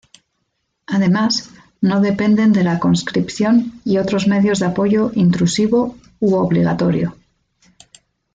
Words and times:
Además, 0.87 1.51
no 1.79 2.01
dependen 2.01 2.53
de 2.53 2.63
la 2.63 2.79
conscripción 2.79 3.79
y 3.85 3.99
otros 3.99 4.25
medios 4.27 4.57
de 4.57 4.65
apoyo 4.65 5.11
intrusivo 5.13 5.95
u 6.19 6.33
obligatorio. 6.37 7.15